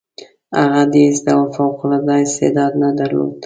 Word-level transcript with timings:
هغه 0.59 0.81
د 0.91 0.93
هیڅ 1.05 1.17
ډول 1.27 1.47
فوق 1.55 1.77
العاده 1.85 2.15
استعداد 2.25 2.71
نه 2.83 2.89
درلود. 2.99 3.31